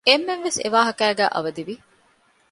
[0.09, 1.75] އެންމެންވެސް އެވާހަކައިގައި އަވަދިވި